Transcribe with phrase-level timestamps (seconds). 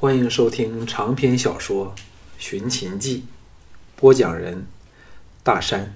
[0.00, 1.94] 欢迎收听长篇小说
[2.38, 3.18] 《寻秦记》，
[4.00, 4.64] 播讲人：
[5.42, 5.94] 大山。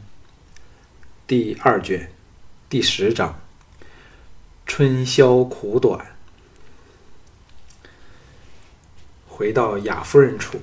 [1.26, 2.10] 第二卷
[2.68, 3.40] 第十章：
[4.66, 6.14] 春宵苦短。
[9.26, 10.60] 回到雅夫人处，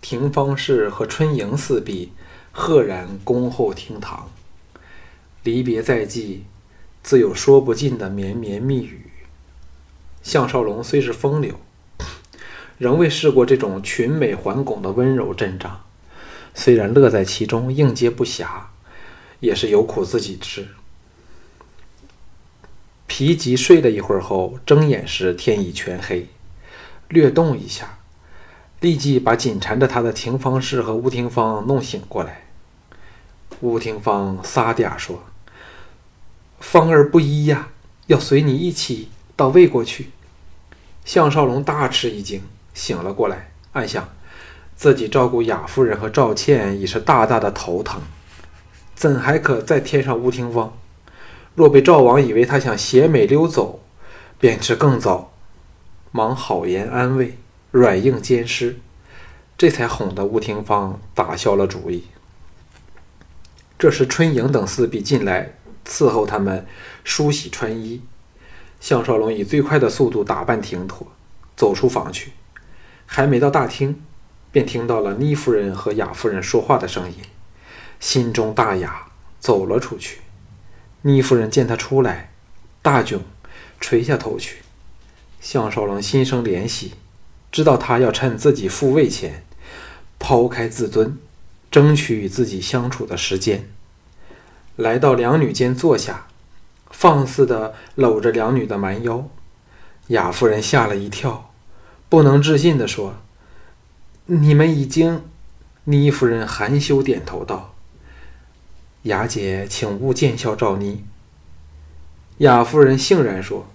[0.00, 2.12] 廷芳氏和春莹四壁
[2.52, 4.30] 赫然恭候厅堂。
[5.42, 6.44] 离别在即，
[7.02, 9.10] 自有说不尽的绵绵密语。
[10.22, 11.58] 项少龙虽是风流，
[12.78, 15.80] 仍未试过这种群美环拱的温柔阵仗，
[16.54, 18.46] 虽然乐在其中，应接不暇，
[19.40, 20.68] 也是有苦自己吃。
[23.06, 26.28] 皮吉睡了一会儿后，睁眼时天已全黑，
[27.08, 27.98] 略动一下，
[28.80, 32.46] 立即把紧缠着他的廷芳氏和吴廷芳弄醒过来。
[33.60, 35.24] 吴廷芳撒嗲说。
[36.60, 37.68] 芳儿不依呀，
[38.06, 40.08] 要随你一起到魏国去。
[41.04, 42.40] 项少龙大吃一惊，
[42.74, 44.06] 醒了过来，暗想
[44.76, 48.02] 自己照顾雅夫人和赵倩已是大大的头疼，
[48.94, 50.76] 怎还可再添上吴廷芳？
[51.54, 53.80] 若被赵王以为他想携美溜走，
[54.38, 55.32] 便是更糟。
[56.10, 57.38] 忙好言安慰，
[57.70, 58.78] 软硬兼施，
[59.56, 62.04] 这才哄得吴廷芳打消了主意。
[63.78, 65.54] 这时春莹等四婢进来。
[65.86, 66.66] 伺候他们
[67.04, 68.00] 梳洗穿衣，
[68.80, 71.06] 项少龙以最快的速度打扮停妥，
[71.54, 72.32] 走出房去。
[73.06, 74.02] 还没到大厅，
[74.50, 77.18] 便听到了倪夫人和雅夫人说话的声音，
[78.00, 80.20] 心中大雅，走了出去。
[81.02, 82.30] 倪夫人见他出来，
[82.80, 83.20] 大窘，
[83.80, 84.58] 垂下头去。
[85.40, 86.94] 项少龙心生怜惜，
[87.52, 89.44] 知道他要趁自己复位前，
[90.18, 91.18] 抛开自尊，
[91.70, 93.68] 争取与自己相处的时间。
[94.76, 96.26] 来到两女间坐下，
[96.90, 99.28] 放肆地搂着两女的蛮腰，
[100.08, 101.52] 雅夫人吓了一跳，
[102.08, 103.14] 不能置信地说
[104.26, 105.22] ：“你们已经。”
[105.86, 107.74] 倪夫人含羞点头道
[109.04, 111.04] ：“雅姐，请勿见笑赵妮。”
[112.38, 113.66] 雅夫人欣然说：“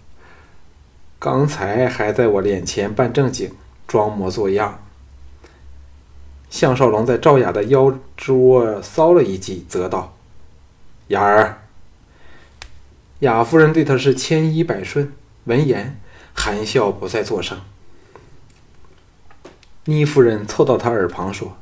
[1.19, 3.51] 刚才还在我脸前扮正经，
[3.87, 4.83] 装模作样。”
[6.49, 10.15] 项少龙在赵雅的腰肢窝搔了一记，责道。
[11.09, 11.61] 雅儿，
[13.19, 15.13] 雅夫人对他是千依百顺。
[15.43, 15.99] 闻言，
[16.33, 17.59] 含笑不再作声。
[19.89, 21.57] 倪夫人凑到他耳旁说：“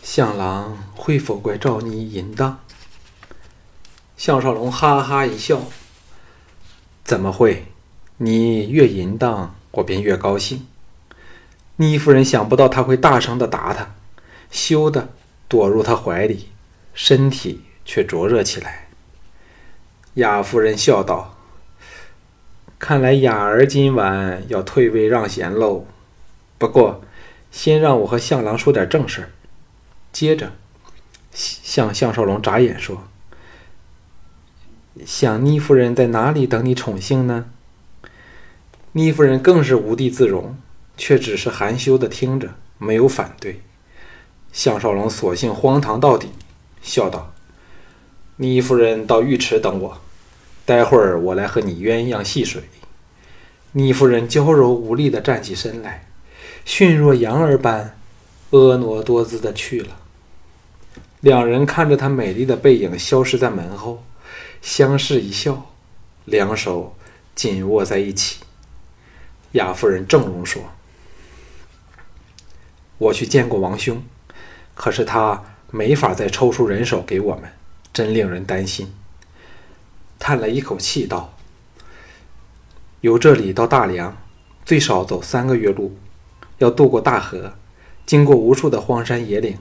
[0.00, 2.60] 向郎会否怪赵妮淫荡？”
[4.16, 5.62] 项少龙哈哈一笑
[7.02, 7.66] ：“怎么会？
[8.18, 10.66] 你越淫荡，我便越高兴。”
[11.76, 13.94] 倪夫人想不到他会大声的打他，
[14.52, 15.08] 羞得
[15.48, 16.50] 躲入他怀里，
[16.94, 17.64] 身体。
[17.86, 18.88] 却灼热起来。
[20.14, 21.36] 雅夫人笑道
[22.80, 25.84] ：“看来雅儿今晚要退位让贤喽。
[26.66, 27.02] 不过，
[27.50, 29.30] 先让我和向郎说点正事儿。”
[30.12, 30.52] 接着，
[31.32, 33.04] 向向少龙眨眼说
[35.04, 37.46] ：“想倪夫人在哪里等你宠幸呢？”
[38.92, 40.56] 倪夫人更是无地自容，
[40.96, 43.60] 却只是含羞的听着，没有反对。
[44.52, 46.28] 向少龙索性荒唐到底，
[46.80, 47.32] 笑道。
[48.36, 50.00] 倪夫人到浴池等我，
[50.64, 52.62] 待会儿我来和你鸳鸯戏水。
[53.72, 56.06] 倪夫人娇柔无力地站起身来，
[56.64, 57.98] 迅若羊儿般
[58.50, 59.96] 婀娜多姿的去了。
[61.20, 64.02] 两人看着她美丽的背影消失在门后，
[64.60, 65.70] 相视一笑，
[66.24, 66.96] 两手
[67.34, 68.40] 紧握在一起。
[69.52, 70.62] 雅夫人正容说
[72.98, 74.02] ：“我去见过王兄，
[74.74, 77.50] 可是他没法再抽出人手给我们。”
[77.94, 78.92] 真令人担心。
[80.18, 81.32] 叹了一口气，道
[83.02, 84.16] ：“由这里到大梁，
[84.64, 85.96] 最少走三个月路，
[86.58, 87.54] 要渡过大河，
[88.06, 89.58] 经过无数的荒山野岭，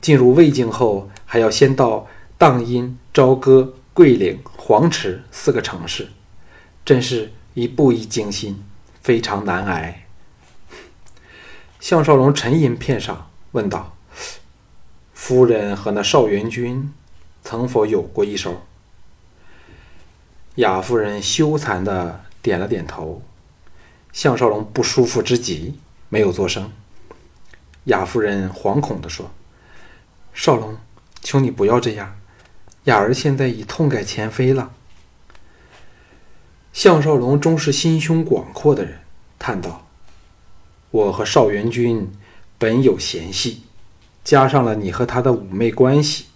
[0.00, 2.06] 进入魏境后，还要先到
[2.36, 6.08] 荡阴、朝歌、桂岭、黄池四个城市，
[6.84, 8.62] 真是一步一惊心，
[9.00, 10.06] 非常难挨。”
[11.80, 13.96] 项少龙沉吟片上，问道
[15.14, 16.92] ：“夫人和那少元君？”
[17.42, 18.60] 曾否有过一手？
[20.56, 23.22] 雅夫人羞惭的点了点头。
[24.12, 25.78] 项少龙不舒服之极，
[26.10, 26.70] 没有作声。
[27.84, 29.30] 雅夫人惶恐的说
[30.34, 30.76] ：“少龙，
[31.22, 32.14] 求你不要这样。
[32.84, 34.72] 雅儿现在已痛改前非了。”
[36.74, 38.98] 项少龙终是心胸广阔的人，
[39.38, 39.86] 叹道
[40.92, 42.12] ：“我和邵元君
[42.58, 43.62] 本有嫌隙，
[44.22, 46.26] 加上了你和他的妩媚关系。”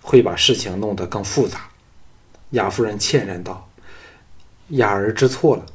[0.00, 1.68] 会把事情弄得更复杂。
[2.50, 3.68] 雅夫人歉然道
[4.68, 5.66] ：“雅儿知错了。”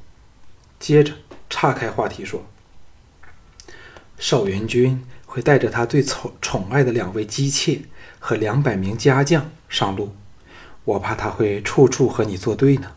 [0.80, 1.14] 接着
[1.52, 2.44] 岔开话题说
[4.24, 7.82] ：“邵元君会带着他最宠宠爱的两位姬妾
[8.20, 10.16] 和两百名家将上路，
[10.86, 12.94] 我怕他会处处和你作对呢。”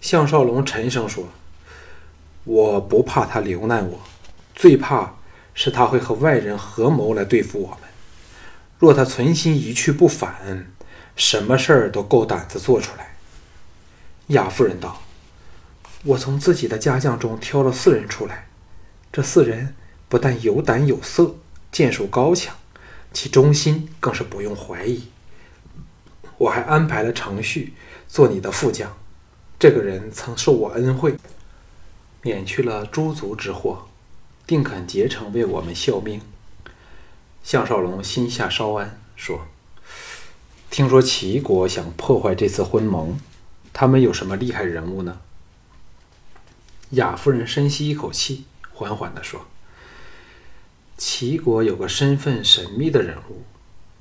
[0.00, 1.30] 项少龙沉声说
[2.44, 4.00] ：“我不怕他留难我，
[4.54, 5.16] 最怕
[5.52, 7.78] 是他会和外人合谋来对付我们。
[8.78, 10.68] 若他存心一去不返，
[11.16, 13.16] 什么事儿都够胆子做出来。”
[14.28, 15.02] 亚夫人道。
[16.04, 18.46] 我从自己的家将中挑了四人出来，
[19.12, 19.74] 这四人
[20.08, 21.36] 不但有胆有色，
[21.70, 22.56] 剑术高强，
[23.12, 25.04] 其忠心更是不用怀疑。
[26.38, 27.74] 我还安排了程序
[28.08, 28.96] 做你的副将，
[29.58, 31.14] 这个人曾受我恩惠，
[32.22, 33.86] 免去了诸族之祸，
[34.46, 36.20] 定肯竭诚为我们效命。
[37.44, 39.46] 项少龙心下稍安，说
[40.70, 43.18] ：“听说齐国想破坏这次婚盟，
[43.72, 45.20] 他们有什么厉害人物呢？”
[46.90, 49.46] 雅夫人深吸一口气，缓缓地说
[50.98, 53.42] ：“齐国有个身份神秘的人物，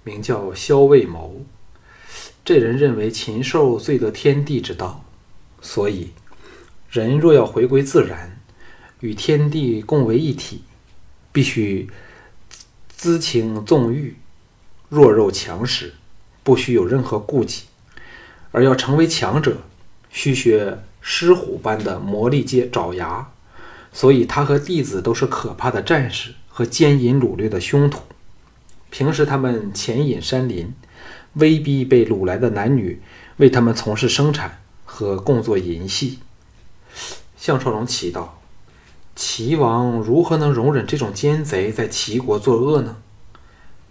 [0.03, 1.45] 名叫萧卫谋。
[2.43, 5.03] 这人认为禽兽最得天地之道，
[5.61, 6.11] 所以
[6.89, 8.39] 人若要回归自然，
[8.99, 10.63] 与天地共为一体，
[11.31, 11.89] 必须
[12.95, 14.15] 资情纵欲，
[14.89, 15.93] 弱肉强食，
[16.43, 17.65] 不需有任何顾忌。
[18.51, 19.57] 而要成为强者，
[20.09, 23.31] 需学。”狮虎般的魔力界爪牙，
[23.93, 28.01] 所以他和弟子都是可怕的战士和奸淫掳掠的凶徒。
[28.89, 30.73] 平时他们潜隐山林，
[31.33, 33.01] 威逼被掳来的男女
[33.37, 36.19] 为他们从事生产和共作淫戏。
[37.37, 38.27] 项少龙祈祷：
[39.15, 42.97] 齐王如何能容忍这种奸贼在齐国作恶呢？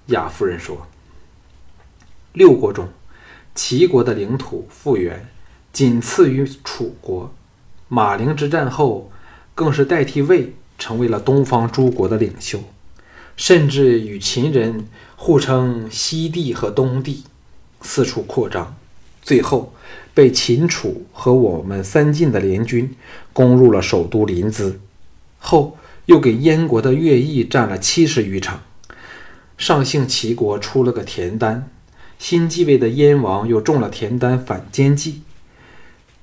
[0.07, 0.87] 亚夫人说
[2.33, 2.89] ：“六国中，
[3.55, 5.29] 齐国的领土复原。”
[5.73, 7.33] 仅次于楚国，
[7.87, 9.13] 马陵之战后，
[9.61, 12.61] 更是代替魏成为了东方诸国的领袖，
[13.37, 14.87] 甚至与秦人
[15.17, 17.25] 互称西帝和东帝，
[17.83, 18.75] 四处扩张，
[19.21, 19.75] 最后
[20.15, 22.97] 被秦楚和我们三晋的联军
[23.35, 24.77] 攻入了首都临淄，
[25.39, 25.77] 后
[26.07, 28.63] 又给燕国的乐毅占了七十余场。
[29.59, 31.69] 上姓齐国出了个田单，
[32.19, 35.21] 新继位的燕王又中了田丹反间计。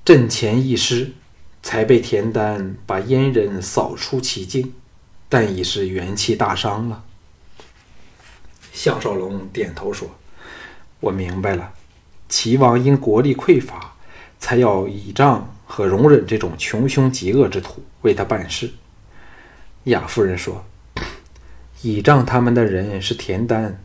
[0.04, 1.12] 阵前一失，
[1.68, 4.72] 才被田丹把燕人扫出其境，
[5.28, 7.04] 但已是元气大伤了。
[8.72, 10.08] 项少龙点头说
[10.98, 11.74] ：“我明白了，
[12.26, 13.92] 齐王因国力匮乏，
[14.40, 18.70] 才要倚仗和容忍这种穷凶极恶之徒为他办事。”
[19.84, 20.64] 雅夫人说
[21.82, 23.78] ：“倚仗他们的人是田丹，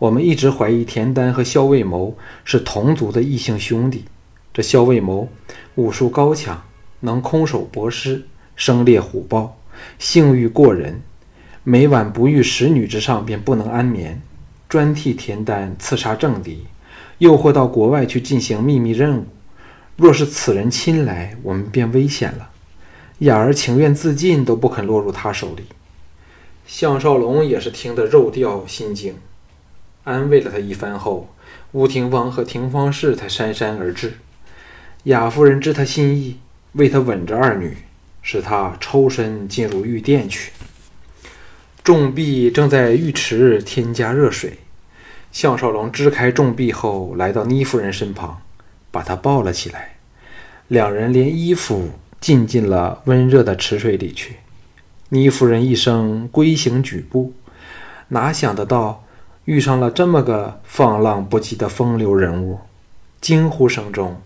[0.00, 4.06] 我们一直怀疑田丹和萧卫谋是同族的异姓兄弟。”
[4.52, 5.28] 这萧卫谋
[5.76, 6.64] 武术高强，
[7.02, 8.26] 能空手搏狮，
[8.56, 9.56] 生猎虎豹，
[9.98, 11.02] 性欲过人，
[11.62, 14.20] 每晚不遇十女之上便不能安眠，
[14.68, 16.64] 专替田丹刺杀政敌，
[17.18, 19.26] 诱惑到国外去进行秘密任务。
[19.96, 22.50] 若是此人亲来，我们便危险了。
[23.18, 25.64] 雅儿情愿自尽，都不肯落入他手里。
[26.66, 29.14] 项少龙也是听得肉掉心惊，
[30.04, 31.28] 安慰了他一番后，
[31.72, 34.14] 吴廷芳和廷芳氏才姗姗而至。
[35.04, 36.38] 雅夫人知他心意，
[36.72, 37.76] 为他吻着二女，
[38.22, 40.52] 使他抽身进入浴殿去。
[41.84, 44.58] 重婢正在浴池添加热水，
[45.32, 48.40] 项少龙支开重婢后，来到倪夫人身旁，
[48.90, 49.96] 把她抱了起来。
[50.68, 54.36] 两人连衣服浸进了温热的池水里去。
[55.08, 57.34] 倪夫人一声龟行举步，
[58.08, 59.04] 哪想得到
[59.44, 62.60] 遇上了这么个放浪不羁的风流人物，
[63.20, 64.22] 惊呼声中。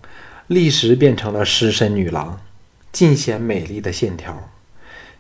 [0.49, 2.38] 立时变成了狮身女郎，
[2.93, 4.49] 尽显美丽的线条。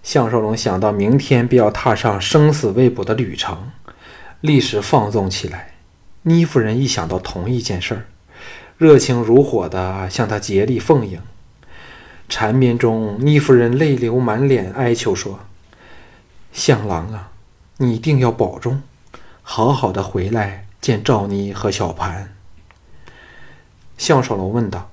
[0.00, 3.72] 项少龙想到明天便要踏上生死未卜的旅程，
[4.40, 5.74] 立时放纵起来。
[6.22, 8.06] 倪夫人一想到同一件事儿，
[8.78, 11.20] 热情如火地向他竭力奉迎。
[12.28, 15.40] 缠绵中，倪夫人泪流满脸，哀求说
[16.52, 17.30] ：“项郎啊，
[17.78, 18.82] 你一定要保重，
[19.42, 22.32] 好好的回来见赵妮和小盘。”
[23.98, 24.90] 项少龙问道。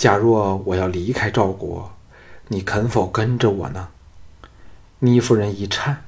[0.00, 1.92] 假若我要离开赵国，
[2.48, 3.88] 你肯否跟着我呢？
[5.00, 6.04] 倪夫人一颤：“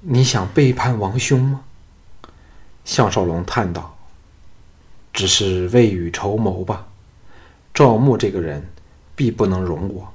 [0.00, 1.60] 你想背叛王兄吗？”
[2.86, 3.98] 项少龙叹道
[5.12, 6.86] ：“只是未雨绸缪吧。
[7.74, 8.66] 赵牧这个人，
[9.14, 10.14] 必不能容我。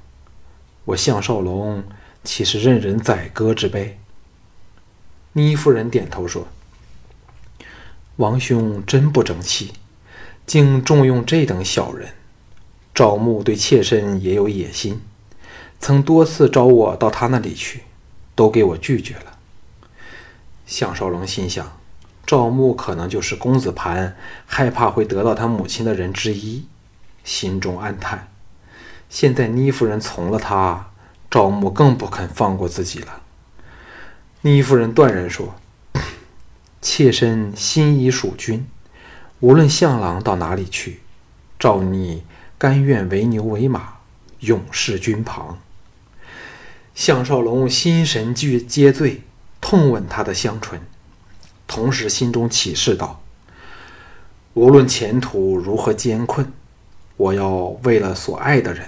[0.85, 1.83] 我项少龙
[2.23, 3.99] 岂是任人宰割之辈？”
[5.33, 6.47] 倪夫人点头说
[8.17, 9.73] ：“王兄真不争气，
[10.47, 12.09] 竟重用这等小人。”
[12.95, 15.01] 赵牧对妾身也有野心，
[15.81, 17.83] 曾多次招我到他那里去，
[18.33, 19.37] 都给我拒绝了。
[20.65, 21.77] 项少龙心想，
[22.25, 26.65] 赵牧可能就是公子盘害怕会得到他母亲的人之一，
[27.25, 28.29] 心中暗叹。
[29.09, 30.91] 现在倪夫人从了他，
[31.29, 33.21] 赵牧更不肯放过自己了。
[34.41, 35.55] 倪夫人断然说
[36.81, 38.65] ：“妾身心已属君，
[39.41, 41.01] 无论项郎到哪里去，
[41.59, 42.23] 赵逆
[42.57, 43.95] 甘愿为牛为马，
[44.39, 45.59] 永侍君旁。”
[46.95, 49.21] 项少龙心神俱皆醉，
[49.59, 50.79] 痛吻他的香唇，
[51.67, 53.21] 同时心中起誓道
[54.55, 56.53] ：“无论前途如何艰困，
[57.17, 58.87] 我要为了所爱的人，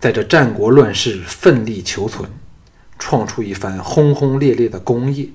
[0.00, 2.30] 在这战国乱世奋力求存，
[2.98, 5.28] 创出一番轰轰烈烈的功业。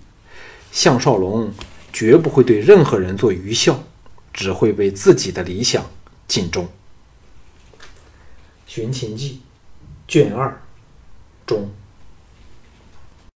[0.72, 1.54] 项少龙
[1.92, 3.84] 绝不会对任何人做愚孝，
[4.34, 5.86] 只会为自己的理想
[6.28, 6.66] 尽忠。”
[8.76, 9.40] 《寻秦记》
[10.12, 10.60] 卷二
[11.46, 11.70] 中。